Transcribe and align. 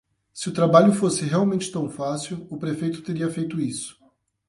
Se 0.33 0.49
o 0.49 0.51
trabalho 0.51 0.91
fosse 0.93 1.23
realmente 1.25 1.71
tão 1.71 1.87
fácil, 1.87 2.47
o 2.49 2.57
prefeito 2.57 3.03
teria 3.03 3.29
feito 3.29 3.61
isso. 3.61 3.99